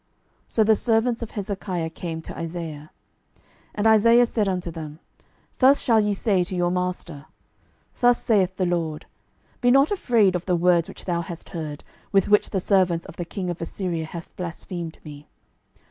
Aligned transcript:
12:019:005 0.01 0.09
So 0.47 0.63
the 0.63 0.75
servants 0.75 1.21
of 1.21 1.29
king 1.29 1.35
Hezekiah 1.35 1.89
came 1.91 2.21
to 2.23 2.35
Isaiah. 2.35 2.89
12:019:006 3.35 3.39
And 3.75 3.87
Isaiah 3.87 4.25
said 4.25 4.49
unto 4.49 4.71
them, 4.71 4.99
Thus 5.59 5.79
shall 5.79 5.99
ye 5.99 6.15
say 6.15 6.43
to 6.43 6.55
your 6.55 6.71
master, 6.71 7.27
Thus 7.99 8.23
saith 8.23 8.55
the 8.55 8.65
LORD, 8.65 9.05
Be 9.61 9.69
not 9.69 9.91
afraid 9.91 10.35
of 10.35 10.47
the 10.47 10.55
words 10.55 10.87
which 10.89 11.05
thou 11.05 11.21
hast 11.21 11.49
heard, 11.49 11.83
with 12.11 12.27
which 12.29 12.49
the 12.49 12.59
servants 12.59 13.05
of 13.05 13.17
the 13.17 13.25
king 13.25 13.51
of 13.51 13.61
Assyria 13.61 14.05
have 14.05 14.35
blasphemed 14.35 14.97
me. 15.03 15.27